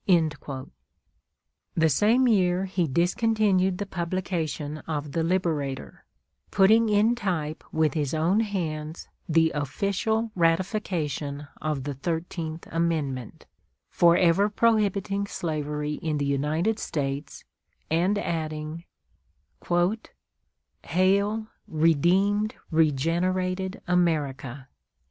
The 1.75 1.87
same 1.87 2.27
year 2.27 2.65
he 2.65 2.87
discontinued 2.87 3.77
the 3.77 3.85
publication 3.85 4.79
of 4.87 5.11
the 5.11 5.21
"Liberator," 5.21 6.05
putting 6.49 6.89
in 6.89 7.13
type 7.13 7.63
with 7.71 7.93
his 7.93 8.11
own 8.15 8.39
hands 8.39 9.07
the 9.29 9.51
official 9.51 10.31
ratification 10.33 11.47
of 11.61 11.83
the 11.83 11.93
Thirteenth 11.93 12.65
Amendment, 12.71 13.45
forever 13.91 14.49
prohibiting 14.49 15.27
slavery 15.27 15.99
in 16.01 16.17
the 16.17 16.25
United 16.25 16.79
States, 16.79 17.43
and 17.91 18.17
adding, 18.17 18.85
"Hail, 20.83 21.47
redeemed, 21.67 22.55
regenerated 22.71 23.79
America! 23.87 24.67